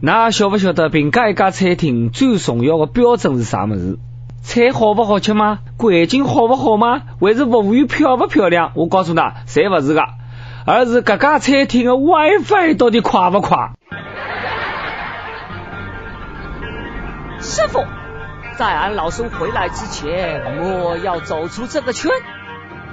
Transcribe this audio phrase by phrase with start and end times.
[0.00, 3.98] 那晓不晓得评价一家餐厅最重要的标准是啥么子？
[4.42, 5.58] 菜好不好吃吗？
[5.76, 7.02] 环境好不好吗？
[7.20, 8.70] 还是服务员漂不漂亮？
[8.76, 10.04] 我告诉他，侪不是的，
[10.64, 13.72] 而是各家餐厅的 WiFi 到底快不快？
[17.40, 17.84] 师傅，
[18.56, 22.12] 在俺老孙回来之前，莫要走出这个圈。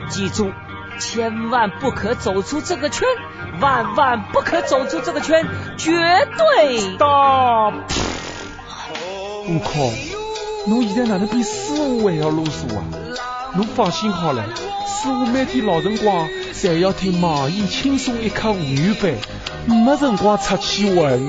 [0.09, 0.51] 记住，
[0.99, 3.07] 千万不可走出这个圈，
[3.59, 5.45] 万万不可走出这个圈，
[5.77, 5.91] 绝
[6.37, 6.97] 对。
[6.97, 7.07] 大，
[9.47, 9.71] 我靠，
[10.67, 12.83] 侬现在哪能比师傅还要啰嗦啊？
[13.55, 14.43] 侬放心好了，
[14.87, 19.13] 师傅每天老辰光侪要听网易轻松一刻无语版，
[19.67, 21.19] 没辰光出去玩。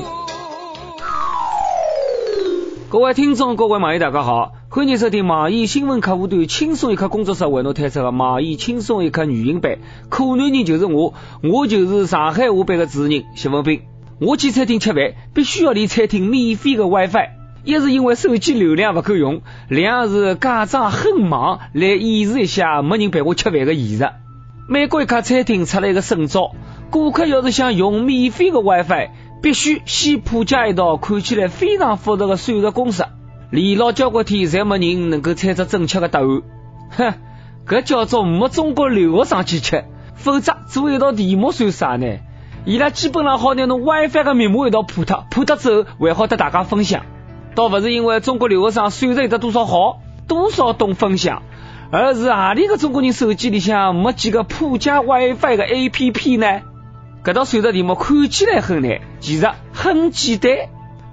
[2.88, 9.78] 各位听众，各位网友，大家好，欢迎收听网易新闻客户端轻松一刻工作室为侬推出的网易轻松一刻语音版。
[10.10, 13.80] 可男人就是我，我就是上海话版的主持人谢文斌。
[14.20, 17.30] 我去餐厅吃饭，必须要连餐厅免费的 WiFi，
[17.64, 24.06] 一是因为手机流量不够用，两是假装很忙来掩饰一下没人陪我吃饭的现实。
[24.68, 26.50] 美国一家餐厅出了一个省招，
[26.90, 29.08] 顾客要是想用免费的 WiFi。
[29.40, 33.04] 必须先破解一道看起来非常复杂的算术公式，
[33.50, 36.42] 连老交关天侪没人能够猜出正确的答案。
[36.90, 37.14] 哼，
[37.66, 42.18] 搿叫做没中国留学生去吃，否则做一道题目算啥呢？
[42.64, 47.04] 伊拉基本上好拿侬 WiFi 的密码一道破脱，破脱之后还好得大家分享。
[47.54, 51.42] 倒不是因为中国留学生算术有得多少好，多少懂分享，
[51.92, 56.62] 而是何里个中国人手机里向没几个破解 WiFi 的 APP 呢？
[57.24, 60.50] 搿道算术题目看起来很难，其实很简单。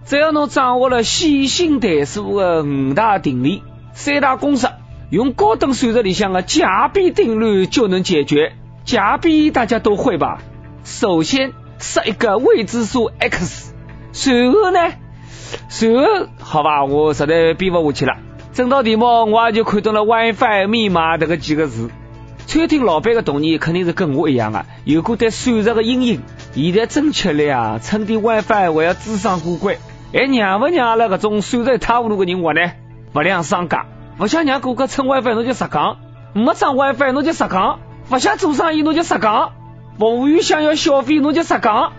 [0.06, 4.68] 只要侬掌握了线性代数的五大定理、三大公式，
[5.09, 8.54] 用高等算术里向的加比定律就能解决。
[8.84, 10.42] 加比大家都会吧？
[10.84, 13.74] 首先设一个未知数 x，
[14.12, 14.80] 随后呢？
[15.70, 16.04] 随后
[16.38, 18.18] 好吧，我实在编不下去了。
[18.52, 21.90] 整道题目我也就看懂了 WiFi 密码这个几个字。
[22.46, 26.22] 餐厅老板的童年肯定是跟我一样啊，有过对算术的阴影。
[26.53, 29.78] 现在真吃力啊，蹭点 WiFi 还要智商过关，
[30.13, 32.72] 还让不让阿拉搿种算术一塌糊涂的人活呢？
[33.12, 33.88] 不良商家，
[34.18, 35.97] 不想让顾客蹭 WiFi，侬就实讲；
[36.34, 37.79] 没装 WiFi，侬就实讲；
[38.09, 39.52] 不想做生意，侬就实讲；
[39.97, 41.94] 服务员想要消费，侬就实讲。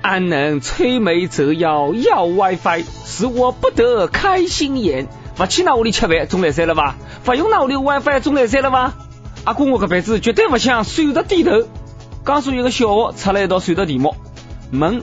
[0.00, 5.06] 安能摧眉折腰要 WiFi，使我不得开心颜。
[5.38, 6.96] 勿去那屋里吃饭，总来塞了吧？
[7.26, 8.94] 勿用那屋里 WiFi，总来塞了吧？
[9.44, 11.64] 阿哥，我搿辈子绝对勿向算术低头。
[12.24, 14.14] 江苏一个小学出了一道算术题目，
[14.72, 15.02] 问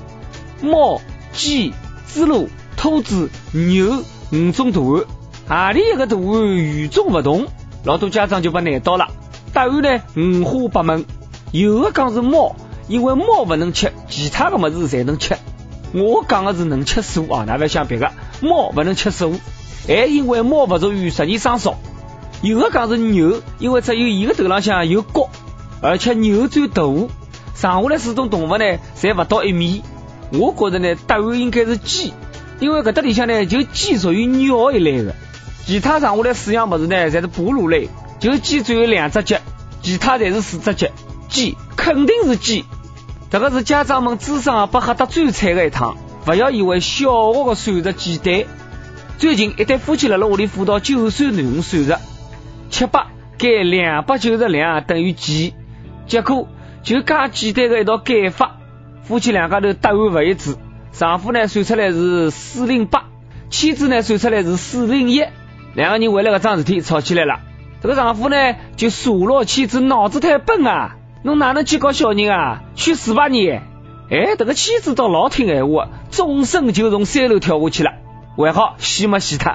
[0.61, 1.01] 猫、
[1.33, 1.73] 鸡、
[2.13, 5.03] 猪猡、兔子、牛五种图
[5.47, 7.47] 案，何里一个图案与众不同？
[7.83, 9.07] 老多家长就把难到了。
[9.53, 11.05] 答案呢五花八门，
[11.51, 12.55] 有的讲是猫，
[12.87, 15.37] 因为猫不能吃，其他的么子才能吃。
[15.93, 18.11] 我讲的是能吃素啊，哪要想别个？
[18.41, 19.35] 猫不能吃素，
[19.87, 21.75] 还因为猫不属于十二生肖。
[22.41, 25.29] 有的讲是牛，因为只有伊个头浪向有角，
[25.81, 26.83] 而且牛最大，
[27.55, 28.65] 剩下来四种动物呢，
[28.99, 29.81] 侪不到一米。
[30.31, 32.13] 我觉着呢，答案应该是鸡，
[32.59, 35.15] 因为搿搭里向呢，就鸡属于鸟一类的，
[35.65, 37.89] 其他剩下来四样物事呢，侪是哺乳类，
[38.19, 39.37] 就鸡只有两只脚，
[39.81, 40.87] 其他侪是四只脚。
[41.29, 42.63] 鸡肯定是鸡，
[43.29, 45.97] 这个是家长们智商被吓得最惨的一趟。
[46.25, 48.45] 不要以为小学的算术简单，
[49.17, 51.93] 最近一对夫妻辣辣屋里辅导九岁囡恩算术。
[52.69, 53.07] 七百
[53.37, 55.53] 减两百九十两等于几？
[56.05, 56.47] 结果
[56.83, 58.56] 就介简单的一道减法，
[59.07, 60.55] 夫妻两家头答案不一致。
[60.91, 63.05] 丈夫呢算出来是四零八，
[63.49, 65.23] 妻子呢算出来是四零一。
[65.73, 67.39] 两个人为了搿桩事体吵起来了。
[67.81, 72.63] 这个丈夫呢就数落妻子脑子太笨啊，侬哪能去搞小人啊？
[72.75, 73.49] 去死吧你！
[74.09, 77.91] 哎，这个妻子倒老听闲话，纵身就从三楼跳下去了，
[78.35, 79.53] 还好死没死脱。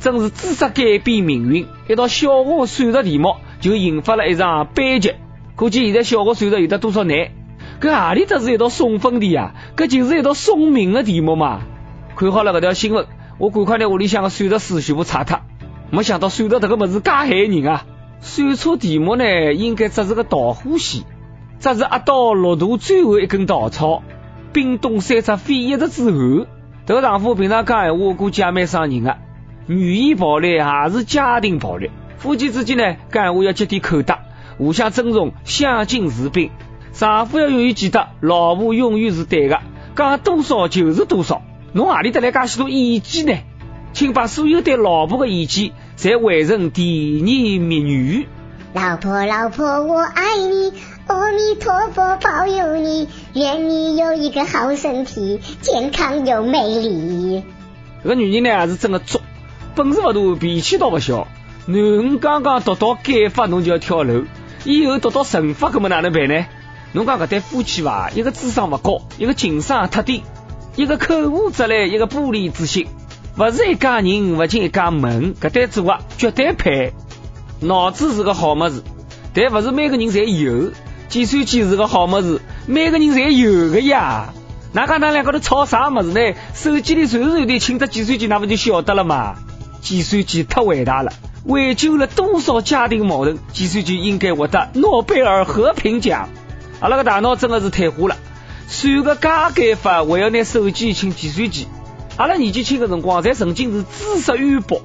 [0.00, 5.14] 真是知识改变命运，一道小学算术题目就引发了一场悲剧。
[5.56, 7.28] 可见现在小学算术有得多少难？
[7.80, 9.54] 搿何里搭是一道送分题啊？
[9.76, 11.60] 搿就是一道送命的题目嘛！
[12.16, 13.06] 看好了搿条新闻，
[13.38, 15.40] 我赶快拿屋里向的算术书全部拆脱。
[15.90, 17.84] 没想到算术这个物事介害人啊！
[18.20, 21.02] 算错题目呢，应该只是个导火线，
[21.60, 24.02] 只是压倒骆驼最后一根稻草。
[24.52, 26.46] 冰冻三尺非一日之寒。
[26.86, 29.18] 这个丈夫平常讲闲话，估计也蛮伤人的。
[29.66, 34.16] 语言暴力也是家庭暴力，夫妻之间呢，讲闲话要积点口德，
[34.58, 36.50] 互相尊重，相敬如宾。
[36.94, 39.60] 丈夫要永远记得，老婆永远是对的，
[39.96, 41.42] 讲多少就是多少。
[41.72, 43.34] 侬何里得来介许多意见呢？
[43.92, 46.86] 请把所有对老婆的意见，侪换成甜
[47.26, 48.28] 言蜜语。
[48.72, 50.72] 老婆，老婆，我爱你，
[51.08, 57.42] 阿弥陀佛保佑你，愿你有一个好身体，健康又美丽。
[58.02, 59.20] 这个女人呢还是真的作，
[59.74, 61.26] 本事不大，脾气倒不小。
[61.68, 64.24] 囡恩刚刚读到改法，侬就要跳楼，
[64.64, 66.46] 以后读到乘法，搿么哪能办呢？
[66.94, 70.22] 侬讲搿对夫妻伐，一个智商勿高，一个情商太低，
[70.76, 72.86] 一个口无遮拦，一个玻璃之心，
[73.36, 76.92] 勿是一家人，勿进一家门，搿对组合绝对配。
[77.58, 78.84] 脑子是个好么子，
[79.34, 80.70] 但勿是每个人侪有。
[81.08, 84.32] 计算机是个好么子，每个人侪有个呀。
[84.72, 86.36] 哪讲那两个头吵啥么子呢？
[86.54, 89.34] 手机里随时随地请只计算机，那勿就晓得了嘛？
[89.80, 91.12] 计算机太伟大了，
[91.44, 93.36] 挽救了多少家庭矛盾？
[93.52, 96.28] 计算机应该获得诺贝尔和平奖。
[96.84, 98.16] 阿拉个大脑真的是退化了，
[98.66, 101.66] 算个加减法还要拿手机请计算机。
[102.18, 104.82] 阿拉年纪轻的辰光，侪曾经是知识渊博。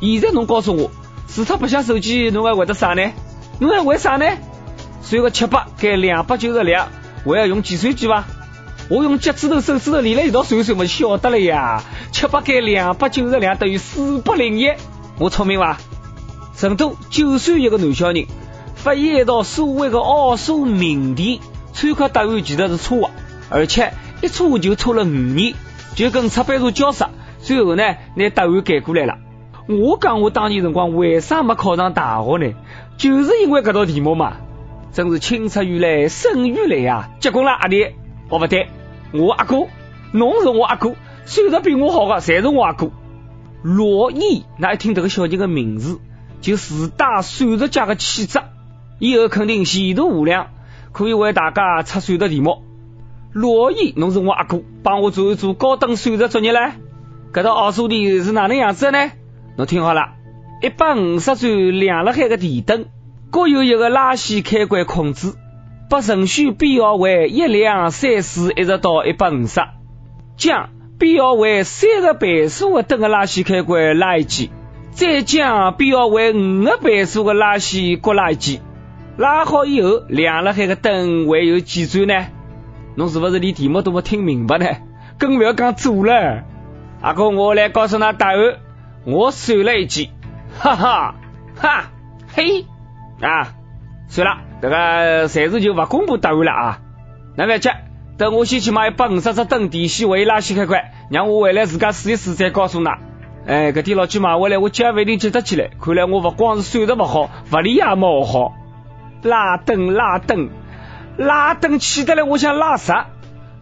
[0.00, 0.90] 现在侬告诉我，
[1.28, 3.02] 除脱白相手机，侬还会得啥呢？
[3.58, 4.24] 侬还会啥呢？
[5.02, 6.88] 算个七百减两百九十两，
[7.26, 8.24] 还要用计算机伐？
[8.88, 11.82] 我用脚趾头、手指头连了一道算算，我晓得了呀。
[12.12, 14.70] 七百减两百九十两等于四百零一，
[15.18, 15.76] 我聪明伐？
[16.56, 18.24] 成都九岁一个男小人。
[18.82, 21.40] 发现一道所谓的奥数命题，
[21.72, 23.10] 参考答案其实是错的，
[23.48, 23.92] 而且
[24.22, 25.54] 一错就错了五年，
[25.94, 27.08] 就跟出版社交涉，
[27.38, 27.84] 最后呢，
[28.16, 29.18] 拿答案改过来了。
[29.68, 32.54] 我讲我当年辰光为啥没考上大学呢？
[32.96, 34.38] 就是因为这道题目嘛，
[34.92, 37.10] 真是青出于蓝胜于蓝啊！
[37.20, 37.84] 结棍了阿弟，
[38.30, 38.66] 哦不对，
[39.12, 39.68] 我阿哥，
[40.10, 42.90] 侬是我阿哥，算术比我好的侪是我阿哥。
[43.62, 46.00] 罗毅，那一听这个小人的名字，
[46.40, 48.40] 就自带算术家的气质。
[49.02, 50.50] 以后肯定前途无量，
[50.92, 52.62] 可以为大家出算的题目。
[53.32, 56.74] 罗毅，侬是我阿哥，帮我做一做高等算术作业嘞。
[57.32, 59.10] 搿道奥数题是哪能样子的呢？
[59.56, 60.12] 侬听好了，
[60.62, 62.84] 一百五十盏亮了海的电灯，
[63.32, 65.32] 各有一个拉线开关控制，
[65.90, 69.60] 把程序编号为一两三四一直到一百五十，
[70.36, 70.68] 将
[71.00, 74.52] 编号为三个倍数的灯的拉线开关拉一记，
[74.92, 78.60] 再将编号为五个倍数的拉线各拉一记。
[79.16, 82.26] 拉好以后，亮了海个灯还有几盏呢？
[82.96, 84.66] 侬是不是连题目都没听明白呢？
[85.18, 86.44] 更不要讲做了。
[87.00, 88.36] 阿哥，我来告诉他答案。
[89.04, 90.10] 我算了一记，
[90.58, 91.16] 哈哈
[91.56, 91.90] 哈
[92.34, 92.66] 嘿
[93.20, 93.52] 啊！
[94.08, 96.78] 算了，这个暂时就不公布答案了啊。
[97.36, 97.68] 那别急，
[98.16, 102.96] 等我先去买一百五十只灯电线，为拉线开关，让我回来自家试一试，再告诉㑚。
[103.44, 105.70] 哎，搿天老去买回来，我脚勿一定接得起来。
[105.80, 108.54] 看来我勿光是算术勿好，物理也没学好。
[109.22, 110.50] 拉灯拉灯
[111.16, 113.06] 拉灯气得来，我想拉啥？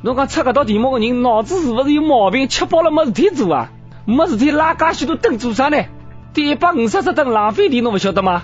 [0.02, 2.48] 侬讲出搿道题目的人脑子是不是有毛病？
[2.48, 3.70] 吃饱了没事体做啊？
[4.06, 5.84] 没事体拉介许多灯做啥呢？
[6.32, 8.42] 第一百五十只灯浪费电，侬不晓得吗？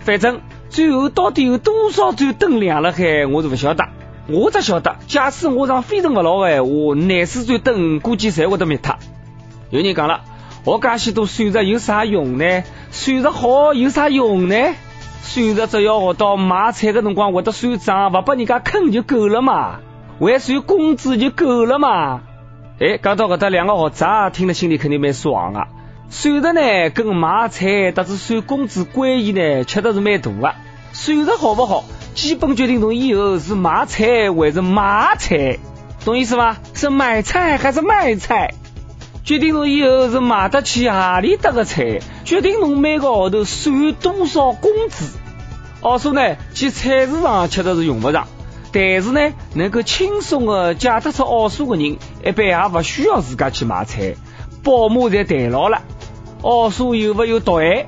[0.00, 3.84] 反正最后到底有多少盏灯亮了海，我是不晓得。
[4.26, 8.96] 我只晓得，假使我上非诚勿扰的闲话，廿四盏灯估计侪会得灭脱。
[9.70, 10.22] 有人讲了，
[10.64, 12.62] 学介许多算术有啥用呢？
[12.90, 14.56] 算术好有啥用呢？
[15.22, 19.80] 算着只要学到买菜的辰光会得算账，不把人家坑就够了嘛，
[20.18, 22.22] 还算工资就够了嘛。
[22.80, 25.68] 哎，讲到搿搭两个学渣听了心里肯定蛮爽啊。
[26.08, 30.54] 算着呢跟买菜搭子算工资关系呢，确实是蛮大的。
[30.92, 31.84] 算着好不好，
[32.14, 35.58] 基本决定侬以后是买菜还是卖菜，
[36.04, 36.56] 懂意思吗？
[36.74, 38.54] 是买菜还是卖菜？
[39.30, 45.06] 决定侬以后是买得起阿里搭个菜，决定侬每个号头算多少工资。
[45.82, 48.26] 奥数呢，去菜市场吃的是用不上，
[48.72, 51.96] 但是呢，能够轻松的解得出奥数的人，
[52.26, 54.16] 一般也不需要自家去买菜，
[54.64, 55.82] 保姆侪代劳了。
[56.42, 57.86] 奥数有没有毒害？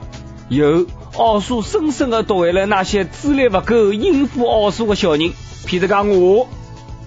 [0.49, 5.33] 有，奥数深深的毒害了那些资历不够应付奥数的小人。
[5.67, 6.47] 譬如讲我，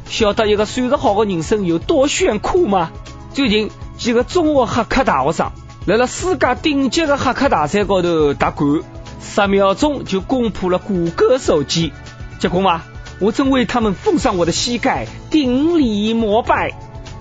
[0.10, 2.92] 晓得一个算术好的人生有多炫酷吗？
[3.32, 3.72] 最近。
[3.98, 5.52] 几个中学黑客大学生，
[5.86, 8.82] 来了世界顶级的黑客大赛高头夺冠，
[9.22, 11.94] 十秒钟就攻破了谷歌手机。
[12.40, 12.82] 结果嘛，
[13.20, 16.74] 我正为他们奉上我的膝盖，顶礼膜拜。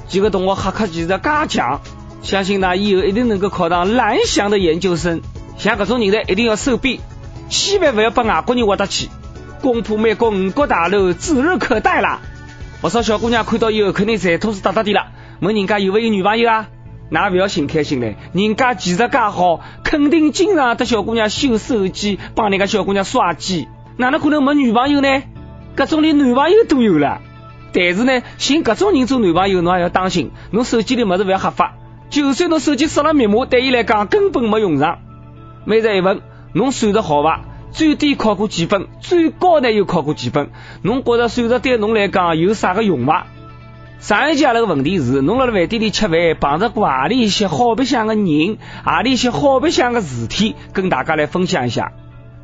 [0.08, 1.80] 几个同学黑客技术加强，
[2.22, 5.22] 相信他以后一定能够考上蓝翔的研究生。
[5.56, 6.98] 像这种人呢，一定要收编，
[7.48, 9.08] 千万不要把外国人挖得起，
[9.62, 12.20] 攻破美国五角大楼指日可待啦！
[12.80, 15.06] 不少小姑娘看到以后，肯定馋吐是哒哒的了。
[15.44, 16.68] 问人家有没有女朋友啊？
[17.10, 25.22] 那不要心开心嘞，人家技术介好，肯定经常带小姑娘修手机，帮人家小姑娘刷机，哪能可能没女朋友呢？
[25.76, 27.20] 各种连男朋友都有了。
[27.72, 31.74] 但是呢，寻各种人做男朋友，侬也要当心，侬手机里么子不要瞎发。
[32.08, 34.98] 就算侬手机设了密码，对伊来讲根本没用上。
[35.64, 36.20] 每日一问，
[36.52, 37.42] 侬算得好伐？
[37.70, 40.50] 最低考过几分，最高呢又考过几分？
[40.82, 43.26] 侬觉着算术对侬来讲有啥个用伐？
[43.98, 51.92] 上一节那个问题是，侬辣辣饭店里吃饭碰着过何里一些好白相的人，何里一些好白相的事体，跟大家来分享一下。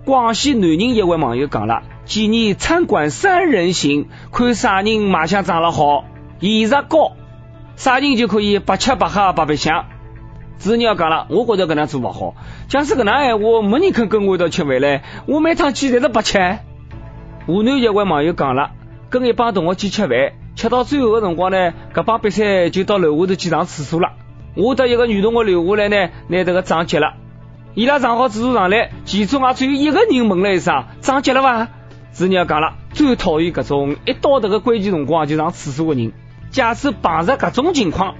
[0.06, 6.04] 广西南宁一位网友讲了，建议餐馆三人行，看啥人卖相长得好，
[6.38, 7.12] 颜值高，
[7.76, 9.84] 啥人就可以白吃白喝白白相。
[10.58, 12.34] 主人要讲了，我觉着搿能做勿好。
[12.68, 15.02] 假使搿能闲话，没人肯跟我一道吃饭嘞。
[15.26, 16.58] 我每趟去侪是白吃。
[17.46, 18.70] 湖南一位网友讲了，
[19.10, 24.12] 跟一帮同学去吃饭，吃到最后的辰光呢，搿帮比赛就到楼下头去上厕所了。
[24.54, 27.14] 我得一个女同学留下来呢，拿迭个账结了。
[27.74, 31.68] 伊拉上好厕所上来，其中也只有一个人问了一声：“账结了伐？”
[32.12, 36.12] 主人要讲了，最讨厌搿种一到迭个关键辰光就上厕所的人。
[36.50, 38.16] 假使碰着搿种情况，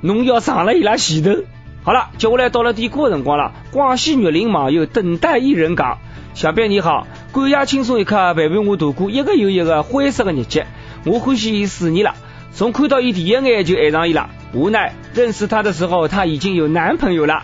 [0.00, 1.42] 侬要上了伊拉前头。
[1.82, 3.52] 好了，接下来到了点歌的辰光了。
[3.72, 5.98] 广西玉林网友等待一人讲：
[6.34, 10.66] 小编你好，感谢轻松一刻陪伴我度过一个又一个灰色的日节。
[11.04, 12.14] 我欢喜伊四年了，
[12.54, 14.30] 从看到伊第一眼就爱上伊了。
[14.54, 17.42] 无奈认识他的时候，他已经有男朋友了。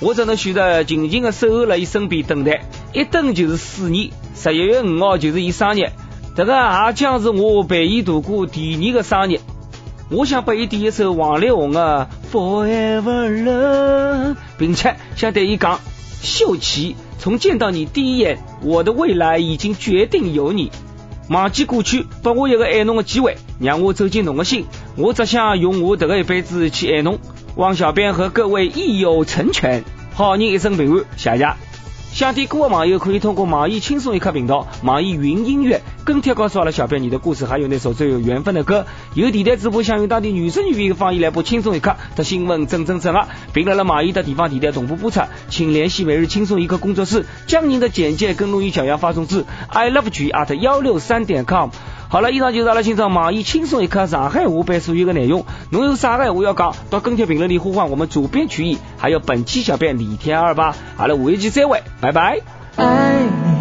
[0.00, 4.10] 我只能选择静静的守候了伊身边等待，一等就是四年。
[4.34, 5.90] 十一月五号就是伊生日，
[6.34, 9.40] 这个也将是我陪伊度过第二个生日。
[10.10, 15.80] 我想拨伊点一首王力宏的《Forever Love》，并且想对伊讲：
[16.22, 20.72] 秀奇，从见到你第一眼，我的未来已经决定有你。
[21.28, 24.66] 忘记过去，拨我一个爱侬的机会，让我走进侬的心。
[24.96, 27.18] 我只想用我这个一辈子去爱侬。
[27.56, 31.71] 望小编和各位益友成全，好人一生平安，谢谢。
[32.12, 38.84] 想听歌的网友可以通过网易轻松一刻频道、网易云音乐跟帖告诉阿拉小编你的故事，还有那首最有缘分的歌。
[39.14, 51.70] 有电台直播想用当地原汁原味的方言来播轻松一刻的新闻，真真正啊，并在了网易的地方电台同步播出，请联系每日轻松一刻工作室，将您的简介跟录音小样发送至 i love you at 幺六三点 com。
[52.12, 55.46] 好了，以上就是阿拉今朝网易轻松一刻上海话版所有的内容。
[55.70, 60.76] 侬有啥个话要讲，到跟帖评论里呼唤我们主编曲艺，还有本期小编李天二吧。
[60.98, 62.40] 好了，下一期再会，拜拜。
[62.76, 63.14] 爱
[63.46, 63.54] 你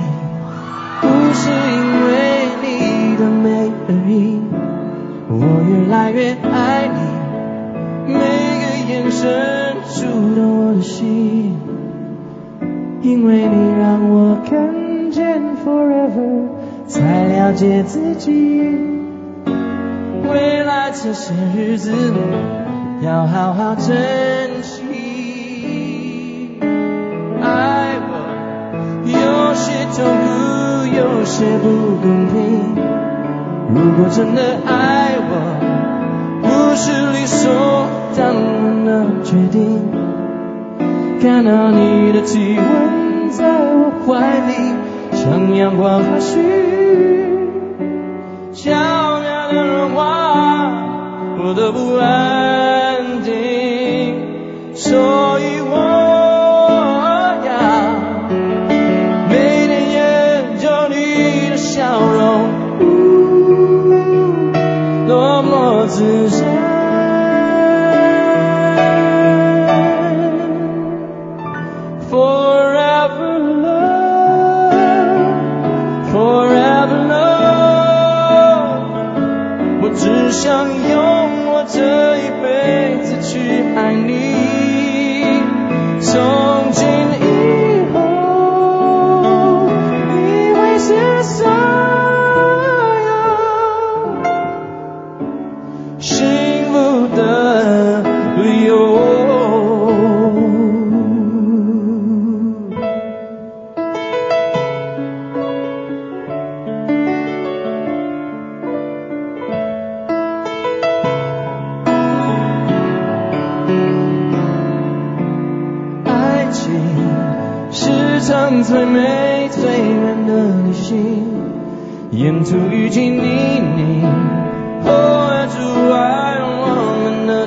[1.00, 4.41] 不是因为你的美而已，
[5.29, 5.39] 我
[5.70, 6.89] 越来越爱
[8.05, 10.01] 你，每个眼神触
[10.36, 11.55] 动我的心，
[13.01, 16.60] 因为你让我看见 forever。
[16.91, 18.29] 才了解自己，
[20.29, 21.93] 未来这些日子
[23.01, 26.60] 要好好珍惜。
[27.41, 28.12] 爱我
[29.05, 30.27] 有些痛苦，
[30.98, 32.75] 有些不公平。
[33.74, 35.31] 如果真的爱我，
[36.41, 38.89] 不是理所当然的
[39.24, 39.79] 决定。
[41.21, 44.51] 看到你的体温在我怀里。
[45.13, 46.39] 像阳光和煦，
[48.53, 50.03] 巧妙的融化
[51.39, 54.91] 我的不安定，所
[55.39, 55.77] 以我
[57.48, 57.50] 要
[59.29, 62.51] 每天研究你的笑容，
[65.08, 66.40] 多么自信。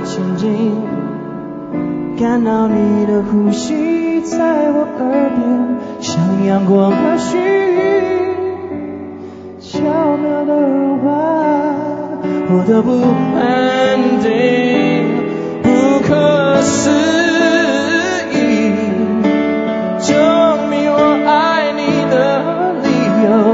[0.04, 0.76] 前进。
[2.16, 7.36] 感到你的呼吸在我耳边，像阳光和煦，
[9.58, 9.80] 巧
[10.16, 11.10] 妙的融化
[12.50, 12.90] 我的不
[13.36, 14.30] 安定，
[15.62, 15.66] 不
[16.06, 16.90] 可思。
[18.32, 18.36] 议，
[19.98, 20.12] 证
[20.70, 20.96] 明我
[21.26, 21.80] 爱你
[22.10, 22.14] 的
[22.84, 22.86] 理
[23.24, 23.53] 由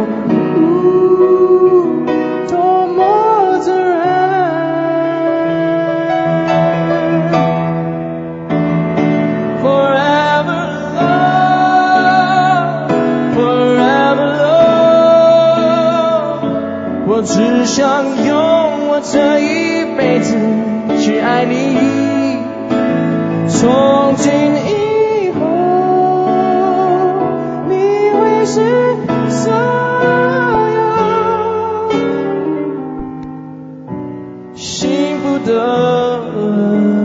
[34.55, 36.21] 幸福的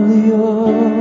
[0.08, 0.95] 理由。